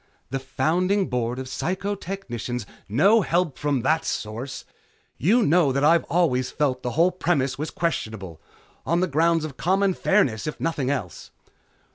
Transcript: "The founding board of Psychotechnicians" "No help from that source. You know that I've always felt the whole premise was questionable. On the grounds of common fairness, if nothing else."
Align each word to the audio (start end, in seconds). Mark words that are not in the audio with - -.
"The 0.31 0.39
founding 0.39 1.09
board 1.09 1.37
of 1.37 1.45
Psychotechnicians" 1.45 2.65
"No 3.03 3.21
help 3.21 3.59
from 3.59 3.81
that 3.83 4.03
source. 4.03 4.65
You 5.19 5.43
know 5.43 5.71
that 5.71 5.83
I've 5.83 6.05
always 6.05 6.49
felt 6.49 6.81
the 6.81 6.93
whole 6.97 7.11
premise 7.11 7.59
was 7.59 7.69
questionable. 7.69 8.41
On 8.83 9.01
the 9.01 9.05
grounds 9.07 9.45
of 9.45 9.57
common 9.57 9.93
fairness, 9.93 10.47
if 10.47 10.59
nothing 10.59 10.89
else." 10.89 11.29